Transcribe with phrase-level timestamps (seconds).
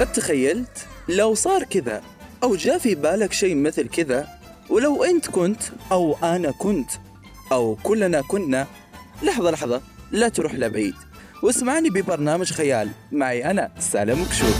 [0.00, 2.02] قد تخيلت لو صار كذا
[2.42, 4.28] أو جاء في بالك شيء مثل كذا
[4.70, 6.90] ولو أنت كنت أو أنا كنت
[7.52, 8.66] أو كلنا كنا
[9.22, 9.80] لحظة لحظة
[10.12, 10.94] لا تروح لبعيد.
[11.42, 12.88] واسمعني ببرنامج خيال.
[13.12, 14.56] معي أنا سالم كشوف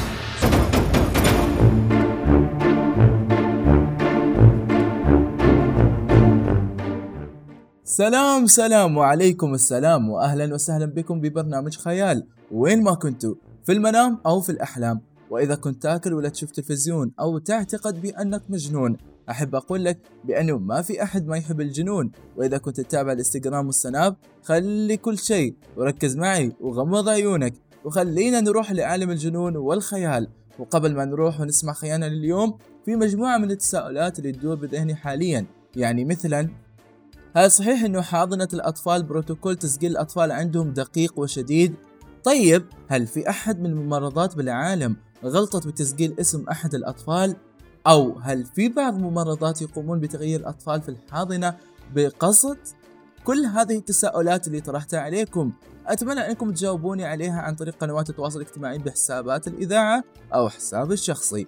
[7.84, 12.26] سلام سلام وعليكم السلام واهلا وسهلا بكم ببرنامج خيال.
[12.52, 13.34] وين ما كنتوا
[13.66, 15.09] في المنام أو في الأحلام.
[15.30, 18.96] وإذا كنت تاكل ولا تشوف تلفزيون أو تعتقد بأنك مجنون
[19.30, 22.12] أحب أقول لك بأنه ما في أحد ما يحب الجنون.
[22.36, 27.54] وإذا كنت تتابع الإنستغرام والسناب خلي كل شيء وركز معي وغمض عيونك.
[27.84, 30.28] وخلينا نروح لعالم الجنون والخيال.
[30.58, 35.46] وقبل ما نروح ونسمع خيالنا لليوم في مجموعة من التساؤلات اللي تدور بذهني حاليا.
[35.76, 36.48] يعني مثلا
[37.36, 41.74] هل صحيح إنه حاضنة الأطفال بروتوكول تسجيل الأطفال عندهم دقيق وشديد؟
[42.24, 47.36] طيب هل في أحد من الممرضات بالعالم غلطت بتسجيل اسم أحد الأطفال؟
[47.86, 51.56] أو هل في بعض الممرضات يقومون بتغيير الأطفال في الحاضنة
[51.94, 52.58] بقصد؟
[53.24, 55.52] كل هذه التساؤلات اللي طرحتها عليكم
[55.86, 61.46] أتمنى أنكم تجاوبوني عليها عن طريق قنوات التواصل الاجتماعي بحسابات الإذاعة أو حسابي الشخصي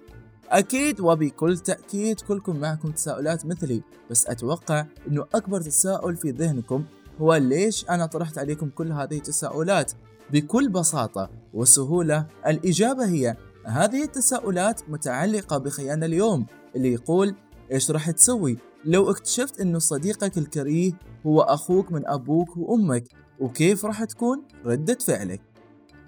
[0.49, 6.83] أكيد وبكل تأكيد كلكم معكم تساؤلات مثلي بس أتوقع أنه أكبر تساؤل في ذهنكم
[7.21, 9.91] هو ليش أنا طرحت عليكم كل هذه التساؤلات
[10.31, 17.35] بكل بساطة وسهولة الإجابة هي هذه التساؤلات متعلقة بخيالنا اليوم اللي يقول
[17.71, 20.91] إيش راح تسوي؟ لو اكتشفت أنه صديقك الكريه
[21.27, 23.03] هو أخوك من أبوك وأمك
[23.39, 25.41] وكيف راح تكون؟ ردة فعلك.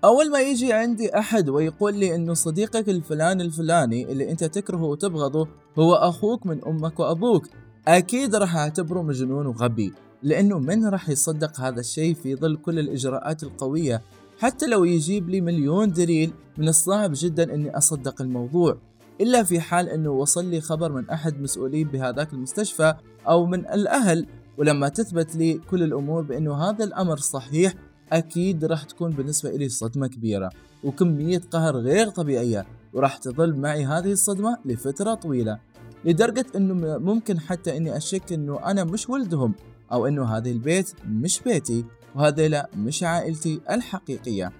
[0.03, 5.47] أول ما يجي عندي أحد ويقول لي إنه صديقك الفلان الفلاني اللي أنت تكرهه وتبغضه
[5.79, 7.47] هو أخوك من أمك وأبوك
[7.87, 13.43] أكيد راح أعتبره مجنون وغبي لأنه من راح يصدق هذا الشيء في ظل كل الإجراءات
[13.43, 14.01] القوية
[14.37, 18.77] حتى لو يجيب لي مليون دليل من الصعب جدا إني أصدق الموضوع
[19.21, 22.93] إلا في حال إنه وصل لي خبر من أحد مسؤولين بهذاك المستشفى
[23.27, 24.27] أو من الأهل.
[24.57, 27.73] ولما تثبت لي كل الأمور بإنه هذا الأمر صحيح
[28.13, 30.49] أكيد راح تكون بالنسبة إلي صدمة كبيرة
[30.83, 35.59] وكمية قهر غير طبيعية وراح تظل معي هذه الصدمة لفترة طويلة.
[36.05, 39.53] لدرجة أنه ممكن حتى أني أشك أنه أنا مش ولدهم
[39.91, 41.85] أو أنه هذا البيت مش بيتي.
[42.15, 44.51] وهذا لا مش عائلتي الحقيقية.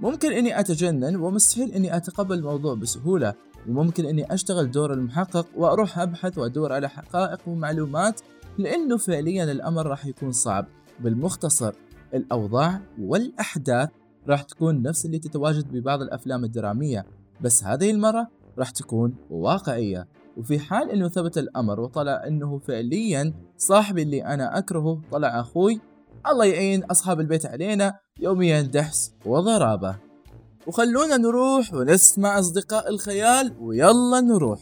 [0.00, 3.34] ممكن أني أتجنن ومستحيل أني أتقبل الموضوع بسهولة
[3.68, 8.20] وممكن أني أشتغل دور المحقق وأروح أبحث وأدور على حقائق ومعلومات
[8.58, 10.66] لأنه فعليا الأمر راح يكون صعب.
[11.00, 11.72] بالمختصر
[12.14, 13.88] الأوضاع والأحداث
[14.28, 17.06] راح تكون نفس اللي تتواجد ببعض الأفلام الدرامية
[17.40, 18.28] بس هذه المرة
[18.58, 20.06] راح تكون واقعية.
[20.36, 25.80] وفي حال إنه ثبت الأمر وطلع إنه فعليا صاحبي اللي أنا أكرهه طلع أخوي
[26.30, 29.96] الله يعين أصحاب البيت علينا يوميا دحس وضرابة.
[30.66, 34.58] وخلونا نروح ونسمع أصدقاء الخيال ويلا نروح.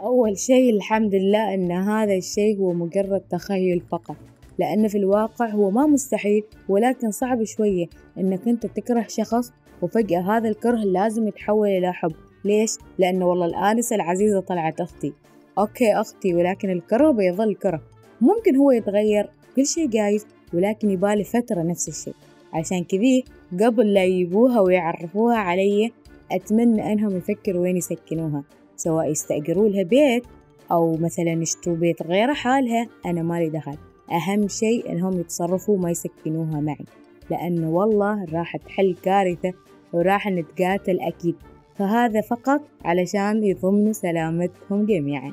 [0.00, 4.16] أول شيء الحمد لله أن هذا الشيء هو مجرد تخيل فقط
[4.58, 7.86] لأن في الواقع هو ما مستحيل ولكن صعب شوية
[8.18, 9.52] إنك أنت تكره شخص
[9.82, 12.12] وفجأة هذا الكره لازم يتحول إلى حب.
[12.44, 15.12] ليش؟ لأنه والله الآنسة العزيزة طلعت أختي.
[15.58, 17.82] أوكي أختي ولكن الكرة بيظل كرة.
[18.20, 22.14] ممكن هو يتغير كل شيء جايز ولكن يبالي فترة نفس الشيء.
[22.52, 23.24] عشان كذي
[23.60, 25.92] قبل لا يجيبوها ويعرفوها علي
[26.32, 28.44] أتمنى أنهم يفكروا وين يسكنوها.
[28.76, 30.24] سواء يستأجروا لها بيت
[30.70, 33.76] أو مثلا يشتروا بيت غير حالها أنا مالي دخل.
[34.12, 36.84] أهم شيء إنهم يتصرفوا ما يسكنوها معي.
[37.30, 39.52] لأنه والله راح تحل كارثة
[39.92, 41.34] وراح نتقاتل أكيد.
[41.78, 45.32] فهذا فقط علشان يضمنوا سلامتهم جميعا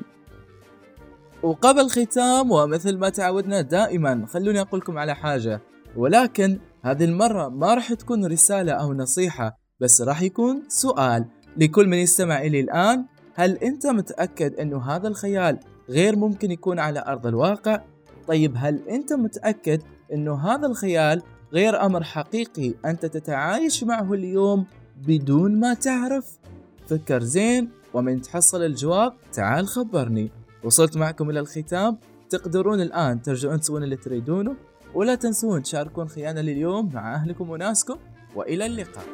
[1.42, 5.60] وقبل ختام ومثل ما تعودنا دائما خلوني أقول لكم على حاجة
[5.96, 11.24] ولكن هذه المرة ما راح تكون رسالة أو نصيحة بس راح يكون سؤال
[11.56, 13.04] لكل من يستمع إلي الآن
[13.34, 15.58] هل أنت متأكد أنه هذا الخيال
[15.90, 17.80] غير ممكن يكون على أرض الواقع؟
[18.28, 21.22] طيب هل أنت متأكد أنه هذا الخيال
[21.52, 24.66] غير أمر حقيقي أنت تتعايش معه اليوم
[25.06, 26.38] بدون ما تعرف؟
[26.86, 30.30] فكر زين ومن تحصل الجواب تعال خبرني.
[30.64, 31.98] وصلت معكم إلى الختام.
[32.30, 34.56] تقدرون الآن ترجعون تسوون اللي تريدونه
[34.94, 37.96] ولا تنسون تشاركون خيانة لليوم مع أهلكم وناسكم.
[38.34, 39.04] وإلى اللقاء.